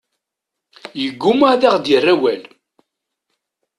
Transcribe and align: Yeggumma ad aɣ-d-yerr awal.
Yeggumma 1.01 1.47
ad 1.53 1.61
aɣ-d-yerr 1.69 2.07
awal. 2.13 2.41